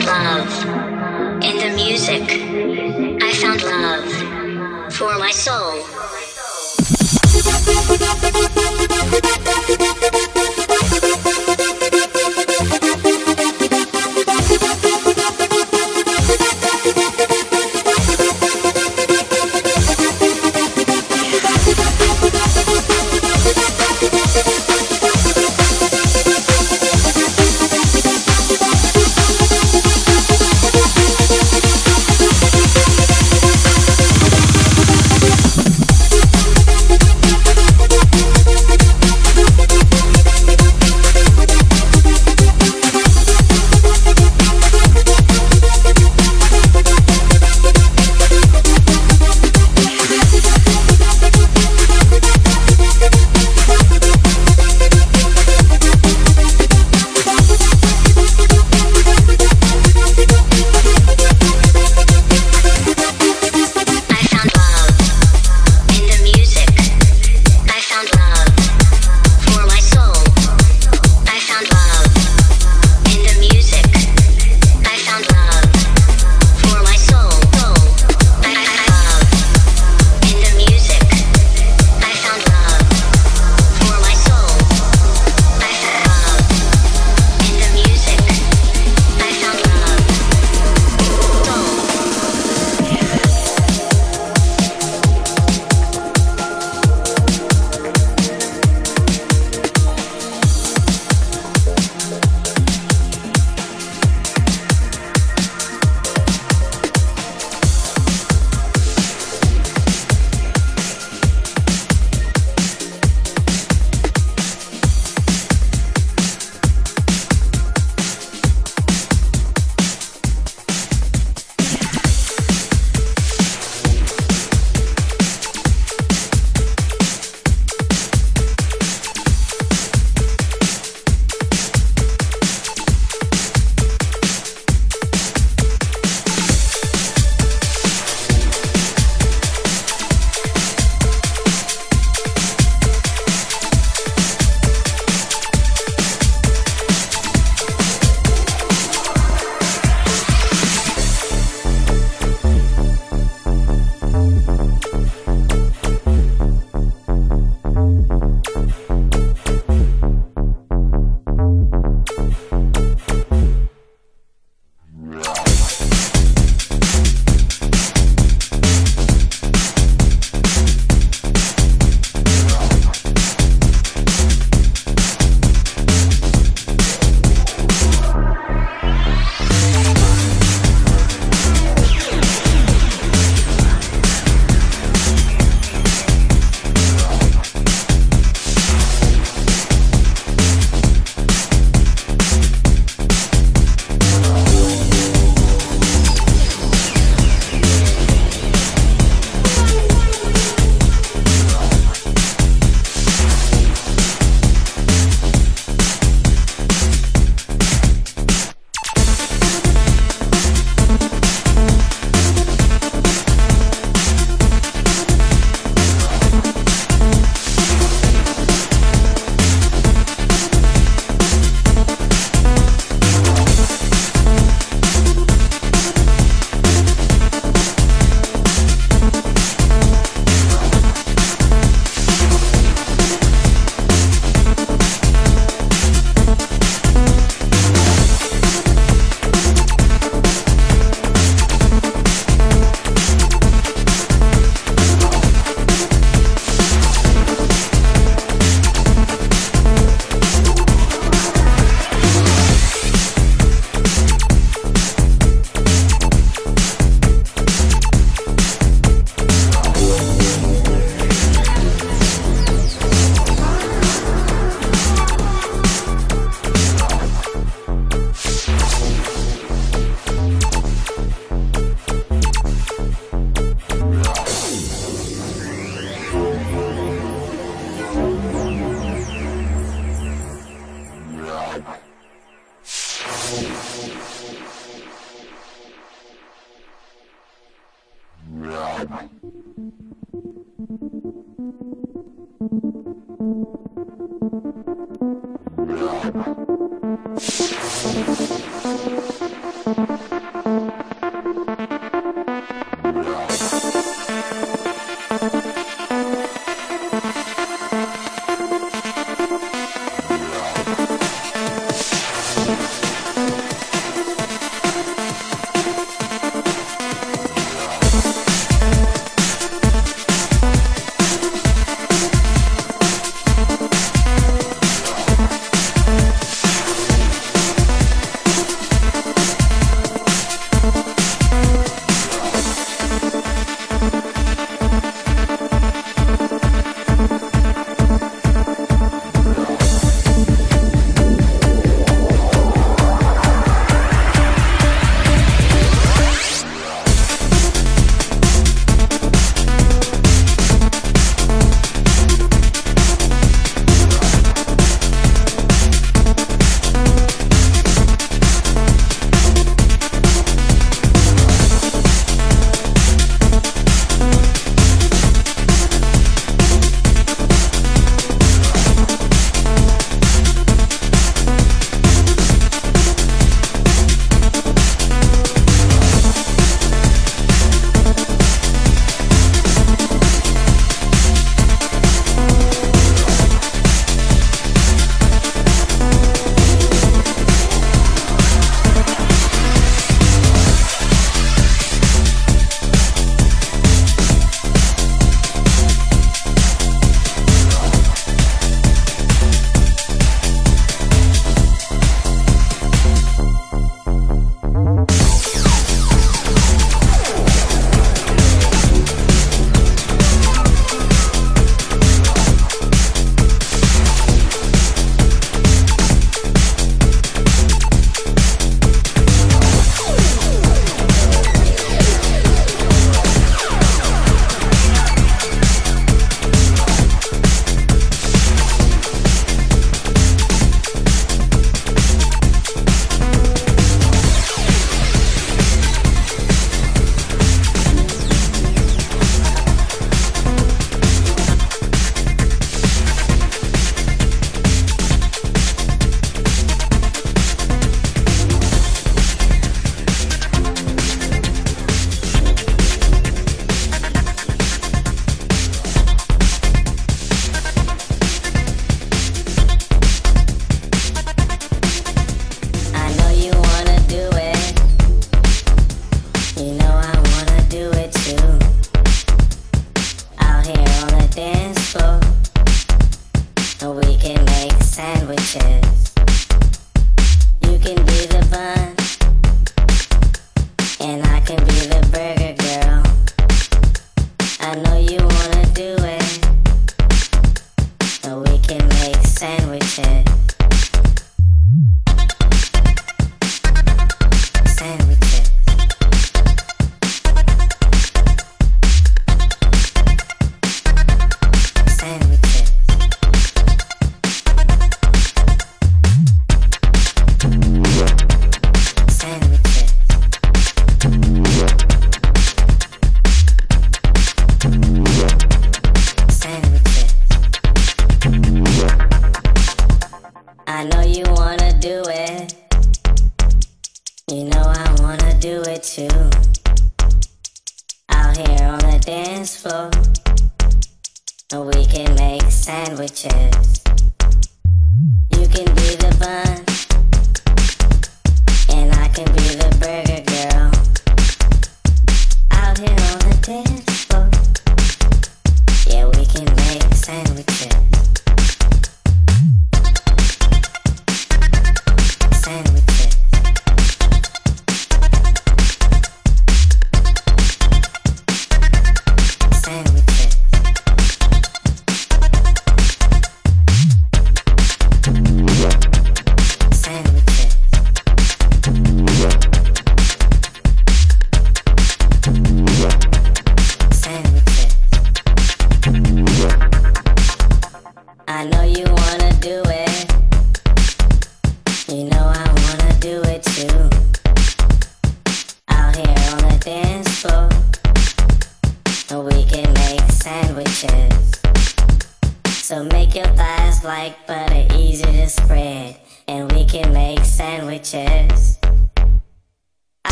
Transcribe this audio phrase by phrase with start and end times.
[0.00, 2.22] found love in the music.
[3.22, 5.84] I found love for my soul.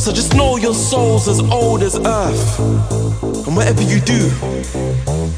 [0.00, 2.58] So just know your soul's as old as earth.
[3.46, 4.32] And whatever you do,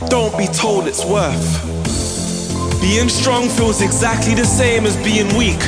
[0.07, 1.43] don't be told it's worth.
[2.81, 5.59] Being strong feels exactly the same as being weak.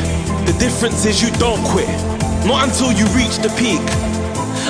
[0.46, 1.90] The difference is you don't quit,
[2.46, 3.82] not until you reach the peak.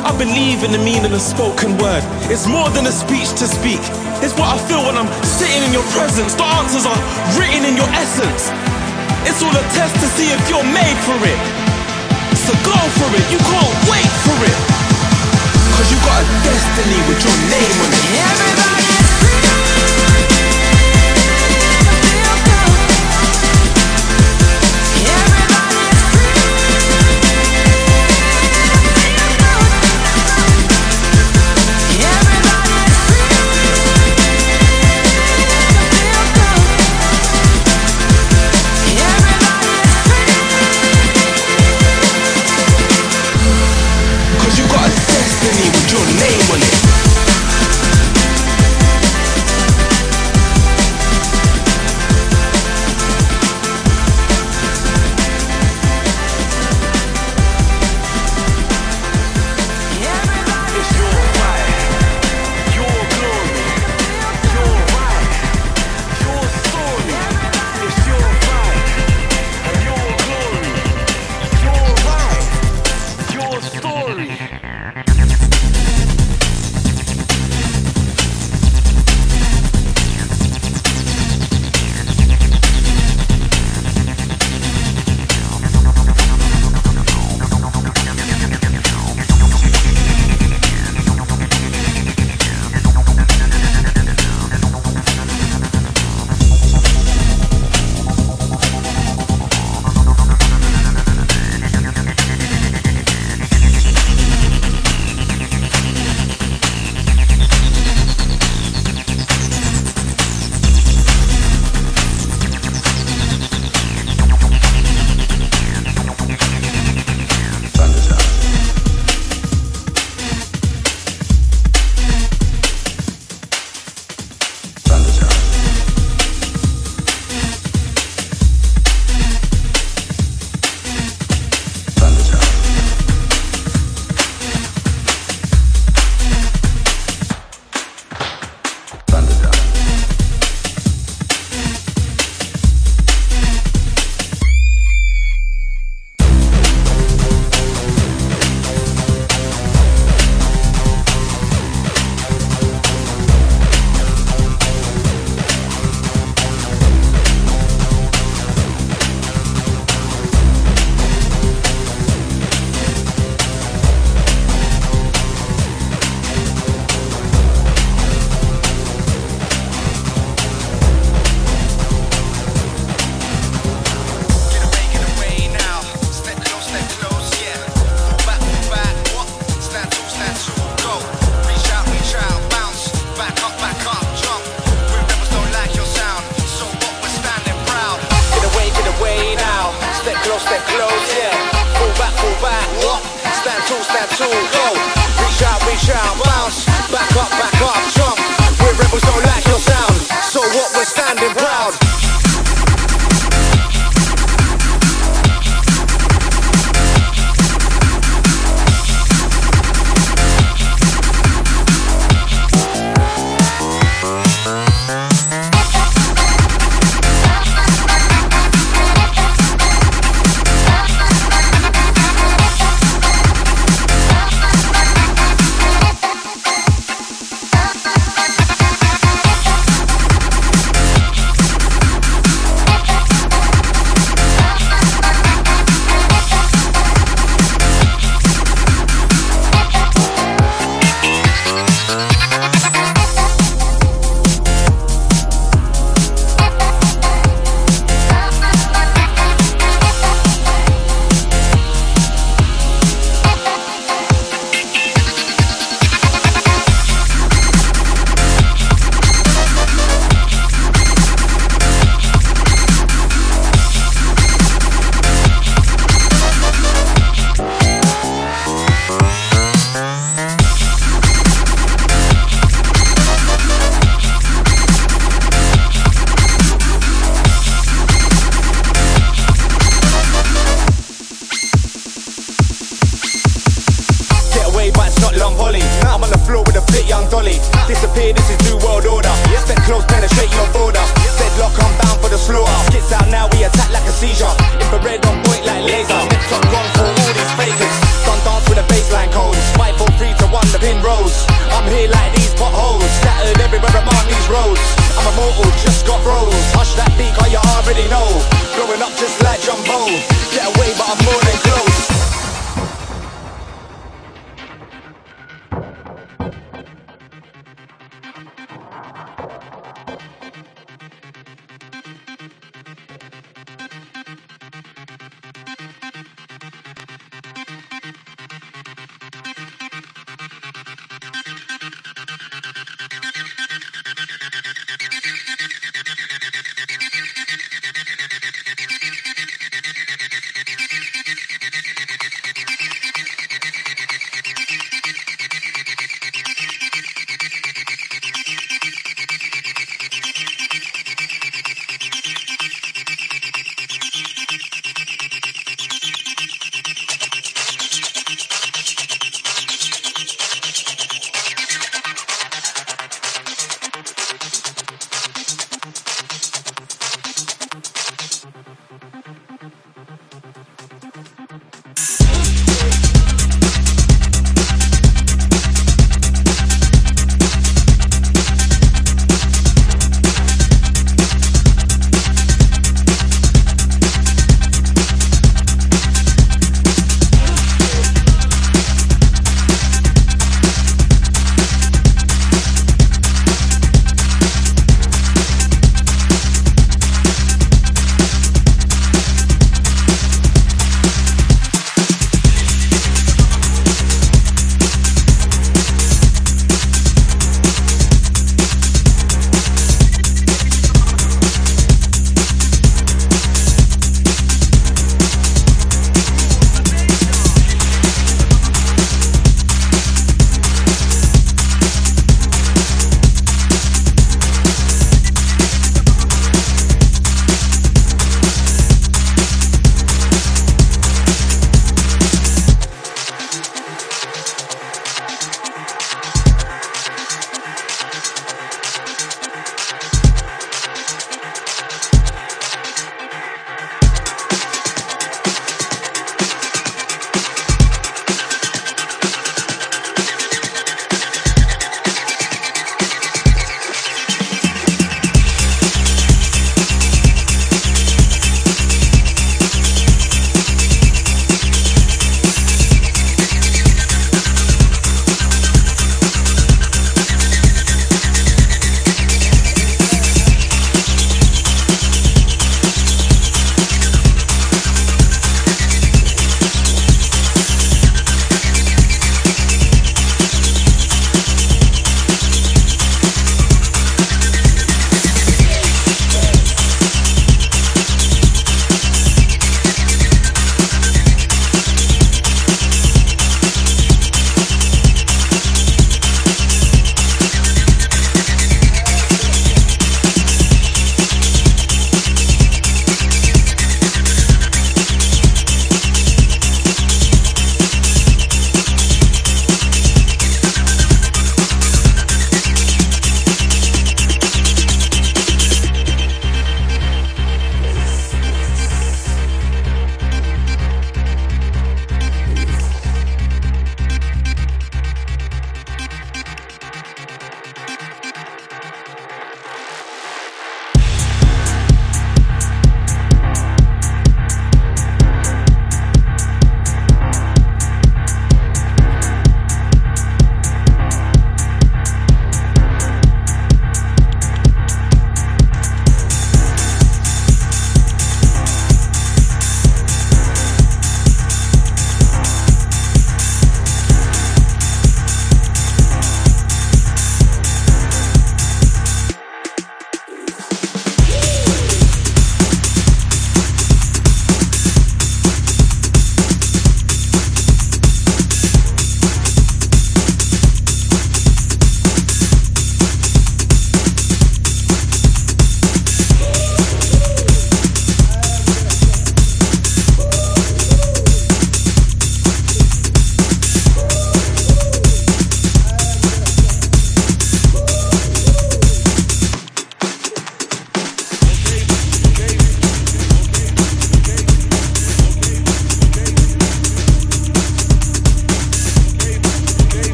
[0.00, 2.00] I believe in the meaning of spoken word.
[2.32, 3.84] It's more than a speech to speak.
[4.24, 6.32] It's what I feel when I'm sitting in your presence.
[6.32, 7.00] The answers are
[7.36, 8.48] written in your essence.
[9.28, 11.63] It's all a test to see if you're made for it.
[12.44, 14.58] So go for it, you can't wait for it.
[15.80, 18.04] Cause you got a destiny with your name on it.
[18.20, 18.84] Everybody
[19.24, 19.63] Back up,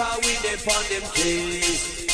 [0.00, 2.06] Because we dip on them keys.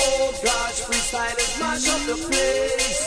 [0.00, 3.00] Oh gosh, freestylers mash up the place.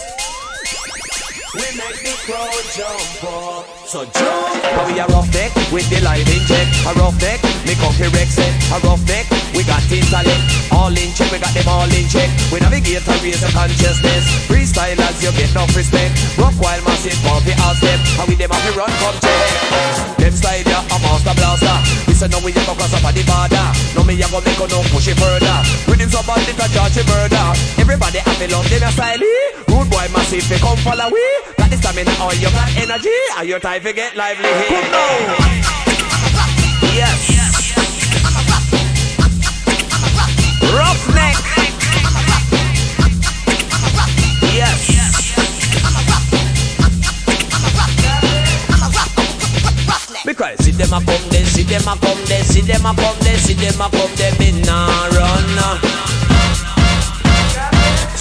[1.56, 3.77] We make the crowd jump up.
[3.88, 4.52] So jump.
[4.92, 6.76] We a rough neck with the live inject.
[6.84, 8.52] A rough neck, me cocky Rex it.
[8.76, 9.24] A rough neck,
[9.56, 10.44] we got intellect.
[10.76, 12.28] All in check, we got them all in check.
[12.52, 14.28] We navigate and raise the consciousness.
[14.52, 16.20] Freestyle as you get enough respect.
[16.36, 17.96] Rock while massive, bumpy all step.
[18.20, 20.20] How we them have to run, come check.
[20.20, 21.78] Them style ya, a master blaster.
[22.12, 23.68] We say no, we a go cross up on the border.
[23.96, 25.58] No, me a go make no push it further.
[25.88, 27.56] With him somebody to charge it murder.
[27.80, 29.24] Everybody to love them a style.
[29.24, 29.64] Eh?
[29.72, 31.57] Rude boy massive, they come follow we.
[31.68, 33.10] Got the stamina or you got energy.
[33.36, 34.88] Are your time to get lively here?
[36.96, 37.28] Yes.
[40.72, 41.36] Roughneck.
[44.56, 44.96] Yes.
[50.26, 53.20] Because see them a come there, see them a come there, see them a come
[53.20, 56.17] there, see them a come there, me nah run.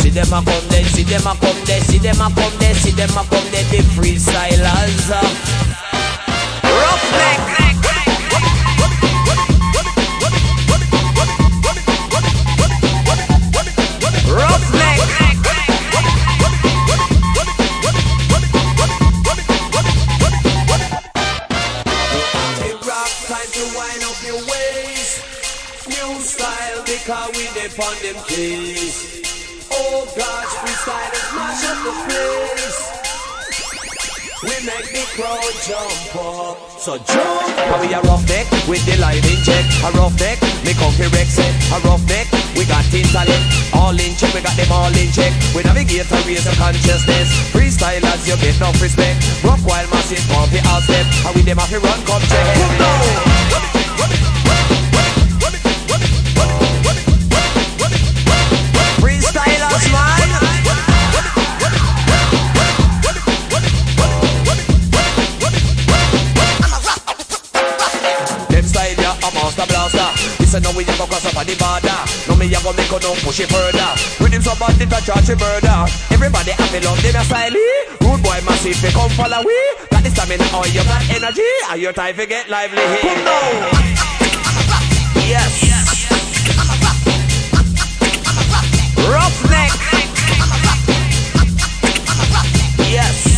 [0.06, 2.74] See them a come there, see them a come there, see them a come there,
[2.76, 5.10] see them a come there, the freestylers.
[5.10, 5.20] Uh.
[6.62, 7.56] Roughneck.
[26.86, 29.05] Because we dip on them keys.
[29.88, 32.80] Oh gosh, freestylers mash up the place.
[34.42, 36.58] We make the crowd jump up.
[36.82, 37.46] So jump.
[37.70, 39.70] How we a rough neck with the live inject.
[39.86, 41.54] A rough neck, me cocky Rex it.
[41.70, 42.26] A rough neck,
[42.58, 43.46] we got intellect.
[43.78, 45.30] All in check, we got them all in check.
[45.54, 47.30] We navigate and raise the consciousness.
[47.54, 49.22] Freestylers, you get enough respect.
[49.46, 51.06] Rock while massive, bumpy all step.
[51.22, 52.42] How we them have to run, come check.
[52.58, 53.35] Freestylers,
[70.56, 72.00] a no we a go cross up on the border.
[72.28, 73.92] No me a go make no push it further.
[74.20, 75.84] With him somebody to charge it murder.
[76.08, 77.52] Everybody to love them a style.
[78.00, 79.52] Rude boy massive, they come follow we.
[79.92, 81.44] Got the stamina or you got energy.
[81.68, 82.80] Are your time to get lively?
[83.04, 83.68] Come now.
[85.28, 85.52] Yes.
[86.56, 86.76] I'm a
[89.12, 89.72] roughneck.
[90.40, 91.12] I'm a roughneck.
[92.88, 93.28] Yes.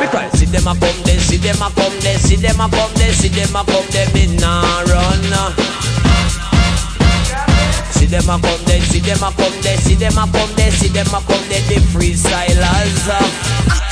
[0.00, 3.12] Because see them a there, see them a come there, see them a come there,
[3.12, 5.22] see them a come there, me nah run.
[7.90, 10.70] See them a come there, see them a come there, see them a come there,
[10.70, 13.91] see them a come there, the freestylers.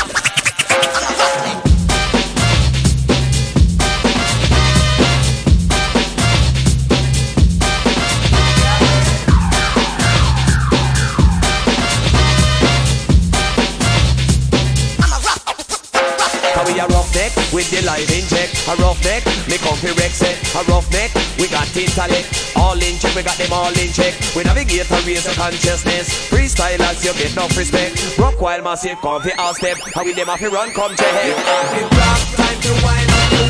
[17.53, 18.67] With the live inject.
[18.69, 20.39] A rough neck, me comfy Rex it.
[20.55, 22.55] A rough neck, we got intellect.
[22.57, 24.15] All in check, we got them all in check.
[24.35, 26.31] We navigate and raise the consciousness.
[26.31, 28.19] Freestylers, you get no respect.
[28.19, 29.77] Rock while massive, comfy all step.
[29.95, 31.12] How we them have to run, come check.
[31.75, 33.50] Hip rock, time to wind up